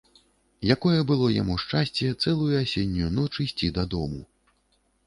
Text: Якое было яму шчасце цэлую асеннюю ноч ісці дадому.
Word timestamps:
Якое 0.75 0.99
было 1.11 1.27
яму 1.33 1.59
шчасце 1.65 2.07
цэлую 2.23 2.51
асеннюю 2.63 3.13
ноч 3.21 3.31
ісці 3.47 3.75
дадому. 3.79 4.21